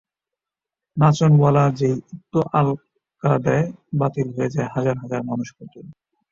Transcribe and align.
নাচনওআলা 0.97 1.63
যেই 1.79 1.95
একটু 2.15 2.39
আলগা 2.53 3.33
দেয়, 3.45 3.65
বাতিল 3.99 4.27
হয়ে 4.35 4.53
যায় 4.55 4.69
হাজার 4.75 4.95
হাজার 4.97 5.21
মানুষ-পুতুল। 5.23 5.85